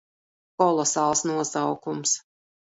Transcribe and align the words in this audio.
Kolosāls 0.61 1.21
nosaukums. 1.33 2.17